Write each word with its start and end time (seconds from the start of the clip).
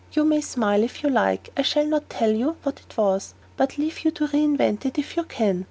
You 0.13 0.25
may 0.25 0.41
smile, 0.41 0.81
if 0.81 1.03
you 1.03 1.11
like; 1.11 1.51
I 1.55 1.61
shall 1.61 1.85
not 1.85 2.09
tell 2.09 2.31
you 2.33 2.57
what 2.63 2.79
it 2.79 2.97
was, 2.97 3.35
but 3.55 3.77
leave 3.77 4.03
you 4.03 4.09
to 4.09 4.25
re 4.29 4.43
invent 4.43 4.83
it, 4.83 4.97
if 4.97 5.15
you 5.15 5.23
can. 5.25 5.59